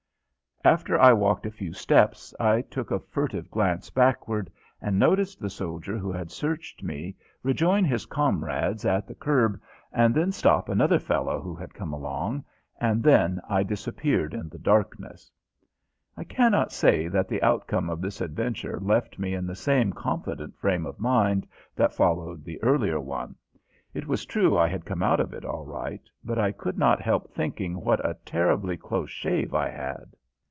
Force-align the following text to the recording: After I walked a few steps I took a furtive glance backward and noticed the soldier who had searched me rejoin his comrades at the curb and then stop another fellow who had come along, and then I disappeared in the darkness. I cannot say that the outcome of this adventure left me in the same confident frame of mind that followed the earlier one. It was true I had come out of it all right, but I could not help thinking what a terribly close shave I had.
After 0.63 1.01
I 1.01 1.11
walked 1.11 1.47
a 1.47 1.51
few 1.51 1.73
steps 1.73 2.35
I 2.39 2.61
took 2.61 2.91
a 2.91 2.99
furtive 2.99 3.49
glance 3.49 3.89
backward 3.89 4.51
and 4.79 4.99
noticed 4.99 5.39
the 5.39 5.49
soldier 5.49 5.97
who 5.97 6.11
had 6.11 6.29
searched 6.29 6.83
me 6.83 7.15
rejoin 7.41 7.83
his 7.83 8.05
comrades 8.05 8.85
at 8.85 9.07
the 9.07 9.15
curb 9.15 9.59
and 9.91 10.13
then 10.13 10.31
stop 10.31 10.69
another 10.69 10.99
fellow 10.99 11.41
who 11.41 11.55
had 11.55 11.73
come 11.73 11.91
along, 11.93 12.43
and 12.79 13.01
then 13.01 13.41
I 13.49 13.63
disappeared 13.63 14.35
in 14.35 14.49
the 14.49 14.59
darkness. 14.59 15.31
I 16.15 16.25
cannot 16.25 16.71
say 16.71 17.07
that 17.07 17.27
the 17.27 17.41
outcome 17.41 17.89
of 17.89 17.99
this 17.99 18.21
adventure 18.21 18.77
left 18.79 19.17
me 19.17 19.33
in 19.33 19.47
the 19.47 19.55
same 19.55 19.91
confident 19.93 20.55
frame 20.59 20.85
of 20.85 20.99
mind 20.99 21.47
that 21.75 21.95
followed 21.95 22.43
the 22.45 22.61
earlier 22.61 22.99
one. 22.99 23.33
It 23.95 24.05
was 24.05 24.27
true 24.27 24.59
I 24.59 24.67
had 24.67 24.85
come 24.85 25.01
out 25.01 25.19
of 25.19 25.33
it 25.33 25.43
all 25.43 25.65
right, 25.65 26.07
but 26.23 26.37
I 26.37 26.51
could 26.51 26.77
not 26.77 27.01
help 27.01 27.31
thinking 27.33 27.81
what 27.81 27.99
a 28.07 28.13
terribly 28.25 28.77
close 28.77 29.09
shave 29.09 29.55
I 29.55 29.69
had. 29.69 30.15